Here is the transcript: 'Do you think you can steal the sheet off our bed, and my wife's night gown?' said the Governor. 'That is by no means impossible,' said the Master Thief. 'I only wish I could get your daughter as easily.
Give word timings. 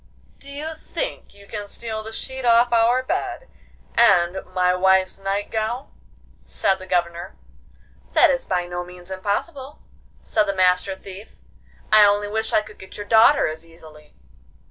'Do 0.39 0.49
you 0.49 0.73
think 0.73 1.31
you 1.31 1.45
can 1.45 1.67
steal 1.67 2.01
the 2.01 2.11
sheet 2.11 2.43
off 2.43 2.73
our 2.73 3.03
bed, 3.03 3.47
and 3.93 4.43
my 4.47 4.73
wife's 4.73 5.19
night 5.19 5.51
gown?' 5.51 5.91
said 6.43 6.79
the 6.79 6.87
Governor. 6.87 7.35
'That 8.13 8.31
is 8.31 8.43
by 8.43 8.65
no 8.65 8.83
means 8.83 9.11
impossible,' 9.11 9.77
said 10.23 10.45
the 10.47 10.55
Master 10.55 10.95
Thief. 10.95 11.43
'I 11.91 12.03
only 12.05 12.27
wish 12.27 12.51
I 12.51 12.63
could 12.63 12.79
get 12.79 12.97
your 12.97 13.05
daughter 13.05 13.47
as 13.47 13.63
easily. 13.63 14.15